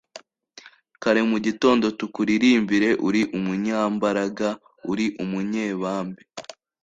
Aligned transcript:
Kare 1.01 1.21
mu 1.31 1.37
gitondo 1.45 1.85
tukuririmbire: 1.99 2.89
uri 3.07 3.21
umunyambaraga 3.37 4.49
uri 4.91 5.05
umunyebambe; 5.23 6.21